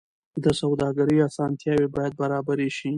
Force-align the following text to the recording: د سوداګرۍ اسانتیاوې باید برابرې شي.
د 0.43 0.45
سوداګرۍ 0.61 1.17
اسانتیاوې 1.27 1.87
باید 1.95 2.13
برابرې 2.21 2.69
شي. 2.77 2.89